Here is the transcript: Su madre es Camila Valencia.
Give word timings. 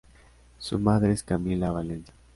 Su 0.57 0.79
madre 0.79 1.11
es 1.13 1.21
Camila 1.21 1.69
Valencia. 1.69 2.11